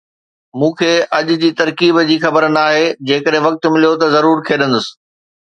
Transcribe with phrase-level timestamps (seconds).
[0.61, 4.91] مون کي اڄ جي ترڪيب جي خبر ناهي، جيڪڏهن وقت مليو ته ضرور کيڏندس.